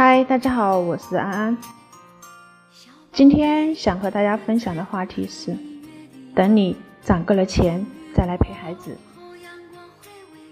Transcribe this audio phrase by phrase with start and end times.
[0.00, 1.58] 嗨，大家好，我是安安。
[3.12, 5.56] 今天想和大家分享的话题是：
[6.36, 8.96] 等你攒够了钱再来陪孩子，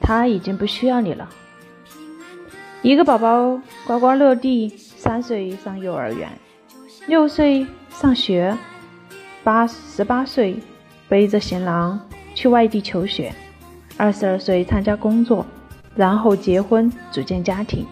[0.01, 1.29] 他已经不需要你了。
[2.83, 6.29] 一个宝宝呱呱落地，三岁上幼儿园，
[7.07, 8.59] 六岁上学，
[9.45, 10.59] 八十八岁
[11.09, 12.01] 背着行囊
[12.35, 13.33] 去外地求学，
[13.97, 15.47] 二十二岁参加工作，
[15.95, 17.87] 然后结婚组建家庭。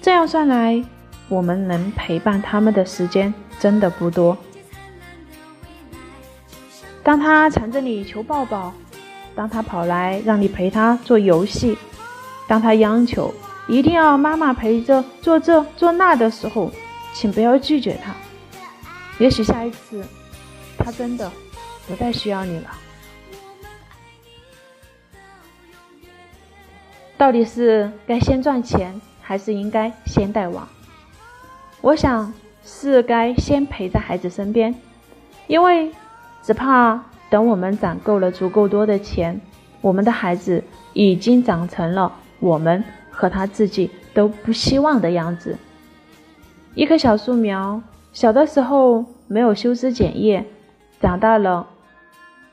[0.00, 0.82] 这样算来，
[1.28, 4.36] 我们能陪伴他们的时间真的不多。
[7.02, 8.72] 当他缠着你求抱抱，
[9.34, 11.76] 当他跑来让你陪他做游戏，
[12.46, 13.34] 当他央求
[13.66, 16.70] 一定要妈妈陪着做这做那的时候，
[17.12, 18.14] 请不要拒绝他。
[19.18, 20.04] 也许下一次，
[20.78, 21.30] 他真的
[21.86, 22.70] 不再需要你了。
[27.16, 29.00] 到底是该先赚钱？
[29.28, 30.66] 还是应该先带娃。
[31.82, 32.32] 我想
[32.64, 34.74] 是该先陪在孩子身边，
[35.46, 35.92] 因为
[36.42, 36.98] 只怕
[37.28, 39.38] 等我们攒够了足够多的钱，
[39.82, 45.58] 我们的孩子已经长成了我们和他自己都不希望的样子。
[46.74, 47.82] 一棵小树苗，
[48.14, 50.42] 小的时候没有修枝剪叶，
[51.02, 51.68] 长大了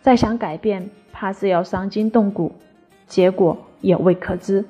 [0.01, 2.53] 再想改变，怕是要伤筋动骨，
[3.07, 4.65] 结果也未可知。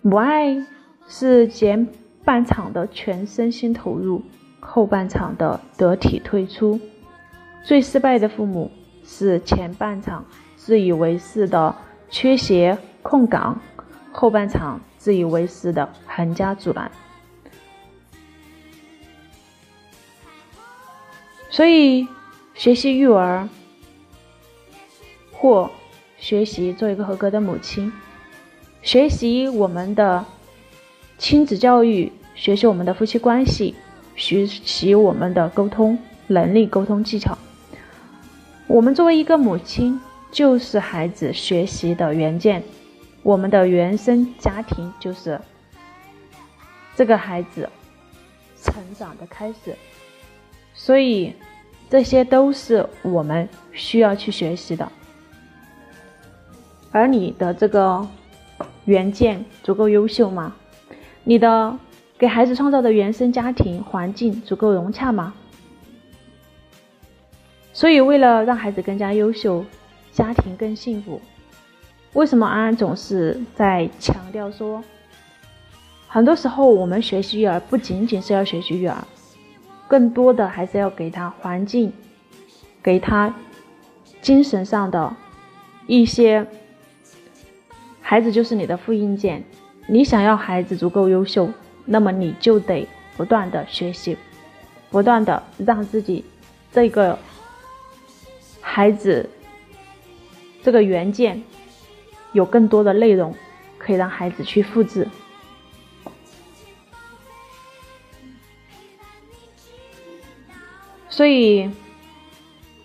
[0.00, 0.64] 母爱
[1.08, 1.88] 是前
[2.24, 4.22] 半场的全身心投入，
[4.60, 6.80] 后半场的得体退出。
[7.64, 8.70] 最失败的父母
[9.04, 10.24] 是前半场
[10.56, 11.74] 自以为是的
[12.08, 13.60] 缺席空岗，
[14.12, 16.90] 后半场自以为是的横加阻拦。
[21.50, 22.06] 所以，
[22.54, 23.48] 学习育儿
[25.32, 25.68] 或
[26.18, 27.92] 学习做一个合格的母亲。
[28.80, 30.24] 学习我们的
[31.18, 33.74] 亲子教育，学习我们的夫妻关系，
[34.14, 35.98] 学习我们的沟通
[36.28, 37.36] 能力、沟通技巧。
[38.66, 42.62] 我们作为一个母亲，就是孩子学习的原件，
[43.22, 45.38] 我们的原生家庭就是
[46.96, 47.68] 这个孩子
[48.62, 49.74] 成长的开始。
[50.72, 51.34] 所以，
[51.90, 54.90] 这些都是我们需要去学习的。
[56.92, 58.08] 而你的这个。
[58.88, 60.54] 原件足够优秀吗？
[61.22, 61.78] 你的
[62.16, 65.34] 给孩子创造的原生家庭环境足够融洽吗？
[67.74, 69.62] 所以，为了让孩子更加优秀，
[70.10, 71.20] 家庭更幸福，
[72.14, 74.82] 为什么安安总是在强调说，
[76.06, 79.06] 很多时候我们学习育儿不仅仅是要学习育儿，
[79.86, 81.92] 更多的还是要给他环境，
[82.82, 83.34] 给他
[84.22, 85.14] 精神上的
[85.86, 86.46] 一些。
[88.10, 89.44] 孩子就是你的复印件，
[89.86, 91.50] 你想要孩子足够优秀，
[91.84, 92.88] 那么你就得
[93.18, 94.16] 不断的学习，
[94.88, 96.24] 不断的让自己
[96.72, 97.18] 这个
[98.62, 99.28] 孩子
[100.62, 101.42] 这个原件
[102.32, 103.34] 有更多的内容
[103.76, 105.06] 可以让孩子去复制。
[111.10, 111.70] 所以，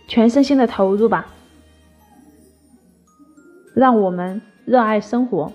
[0.05, 1.32] 全身心的投入吧，
[3.73, 4.41] 让我们。
[4.65, 5.51] 热爱生活，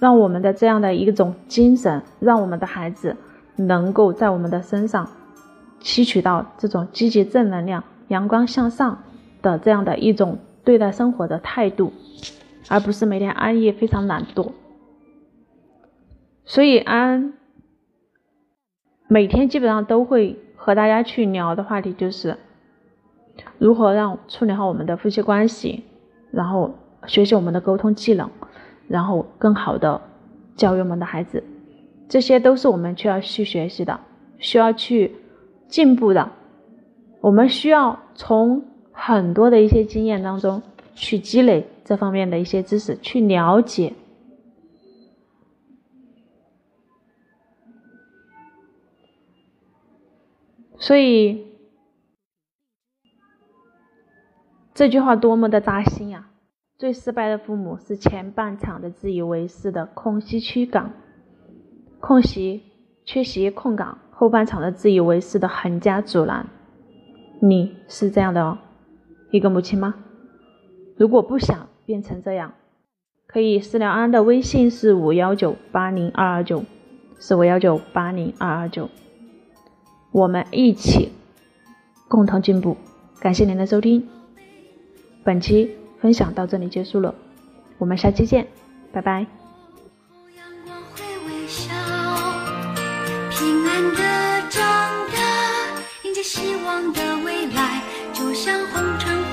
[0.00, 3.18] 让我们的这样的一种精神，让我们的孩子
[3.56, 5.06] 能够在我们的身上
[5.80, 9.02] 吸取到这种积极正能量、阳光向上
[9.42, 11.92] 的这样的一种对待生活的态度，
[12.70, 14.52] 而不是每天安逸、非常懒惰。
[16.46, 17.34] 所以安
[19.06, 22.38] 每天基本上都会和大家去聊的话题就是
[23.58, 25.84] 如何让处理好我们的夫妻关系，
[26.30, 26.78] 然后。
[27.06, 28.30] 学习我们的沟通技能，
[28.88, 30.00] 然后更好的
[30.56, 31.42] 教育我们的孩子，
[32.08, 34.00] 这些都是我们需要去学习的，
[34.38, 35.16] 需要去
[35.68, 36.30] 进步的。
[37.20, 40.62] 我们需要从很多的一些经验当中
[40.94, 43.94] 去积累这方面的一些知识，去了解。
[50.78, 51.46] 所以
[54.74, 56.28] 这句话多么的扎心呀！
[56.82, 60.90] 最失败的父母是前半场的自以为是的空隙缺岗，
[62.00, 62.60] 空隙
[63.04, 66.48] 缺席空岗，后半场的自以为是的横加阻拦。
[67.40, 68.58] 你是这样的哦
[69.30, 69.94] 一个母亲吗？
[70.96, 72.52] 如果不想变成这样，
[73.28, 76.64] 可以私聊安的微信是五幺九八零二二九，
[77.20, 78.88] 是五幺九八零二二九，
[80.10, 81.12] 我们一起
[82.08, 82.76] 共同进步。
[83.20, 84.08] 感谢您的收听，
[85.22, 85.81] 本期。
[86.02, 87.14] 分享到这里结束了，
[87.78, 88.46] 我们下期见，
[88.92, 89.24] 拜拜。
[96.24, 97.82] 希望的未来，
[98.14, 99.31] 就像红。